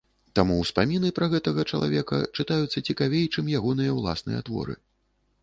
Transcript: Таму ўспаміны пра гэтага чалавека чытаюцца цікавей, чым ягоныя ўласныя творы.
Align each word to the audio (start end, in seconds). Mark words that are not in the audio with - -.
Таму 0.37 0.53
ўспаміны 0.61 1.11
пра 1.19 1.27
гэтага 1.33 1.65
чалавека 1.71 2.17
чытаюцца 2.37 2.83
цікавей, 2.87 3.29
чым 3.37 3.53
ягоныя 3.61 3.91
ўласныя 4.01 4.43
творы. 4.51 4.73